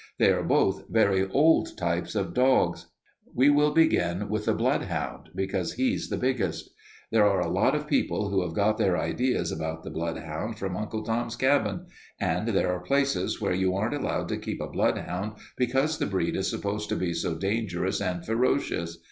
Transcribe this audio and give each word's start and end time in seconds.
They 0.17 0.31
are 0.31 0.41
both 0.41 0.89
very 0.89 1.27
old 1.29 1.77
types 1.77 2.15
of 2.15 2.33
dogs. 2.33 2.87
"We 3.35 3.51
will 3.51 3.69
begin 3.69 4.29
with 4.29 4.45
the 4.45 4.53
bloodhound 4.55 5.29
because 5.35 5.73
he's 5.73 6.09
the 6.09 6.17
biggest. 6.17 6.71
There 7.11 7.27
are 7.27 7.39
a 7.39 7.51
lot 7.51 7.75
of 7.75 7.85
people 7.85 8.29
who 8.29 8.41
have 8.41 8.55
got 8.55 8.79
their 8.79 8.97
ideas 8.97 9.51
about 9.51 9.83
the 9.83 9.91
bloodhound 9.91 10.57
from 10.57 10.75
'Uncle 10.75 11.03
Tom's 11.03 11.35
Cabin,' 11.35 11.85
and 12.19 12.47
there 12.47 12.73
are 12.73 12.79
places 12.79 13.39
where 13.39 13.53
you 13.53 13.75
aren't 13.75 13.93
allowed 13.93 14.27
to 14.29 14.37
keep 14.39 14.59
a 14.59 14.65
bloodhound 14.71 15.33
because 15.55 15.99
the 15.99 16.07
breed 16.07 16.35
is 16.35 16.49
supposed 16.49 16.89
to 16.89 16.95
be 16.95 17.13
so 17.13 17.35
dangerous 17.35 18.01
and 18.01 18.25
ferocious. 18.25 18.97